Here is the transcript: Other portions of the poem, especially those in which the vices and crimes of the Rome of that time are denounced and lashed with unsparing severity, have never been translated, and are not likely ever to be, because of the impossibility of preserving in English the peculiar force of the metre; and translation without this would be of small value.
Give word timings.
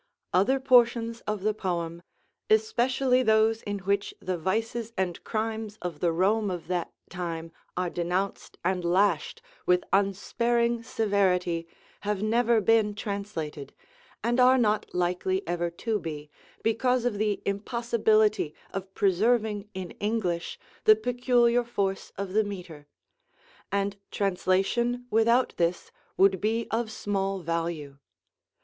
Other 0.33 0.59
portions 0.59 1.21
of 1.27 1.43
the 1.43 1.53
poem, 1.53 2.01
especially 2.49 3.21
those 3.21 3.61
in 3.61 3.77
which 3.77 4.15
the 4.19 4.35
vices 4.35 4.93
and 4.97 5.23
crimes 5.23 5.77
of 5.79 5.99
the 5.99 6.11
Rome 6.11 6.49
of 6.49 6.65
that 6.69 6.91
time 7.11 7.51
are 7.77 7.87
denounced 7.91 8.57
and 8.65 8.83
lashed 8.83 9.43
with 9.67 9.83
unsparing 9.93 10.81
severity, 10.81 11.67
have 11.99 12.23
never 12.23 12.59
been 12.61 12.95
translated, 12.95 13.75
and 14.23 14.39
are 14.39 14.57
not 14.57 14.91
likely 14.95 15.47
ever 15.47 15.69
to 15.69 15.99
be, 15.99 16.31
because 16.63 17.05
of 17.05 17.19
the 17.19 17.39
impossibility 17.45 18.55
of 18.73 18.91
preserving 18.95 19.69
in 19.75 19.91
English 19.99 20.57
the 20.85 20.95
peculiar 20.95 21.63
force 21.63 22.11
of 22.17 22.33
the 22.33 22.43
metre; 22.43 22.87
and 23.71 23.97
translation 24.09 25.05
without 25.11 25.53
this 25.57 25.91
would 26.17 26.41
be 26.41 26.65
of 26.71 26.89
small 26.91 27.41
value. 27.41 27.99